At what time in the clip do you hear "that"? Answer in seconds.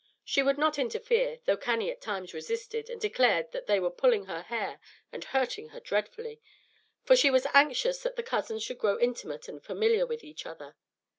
3.51-3.67, 8.01-8.15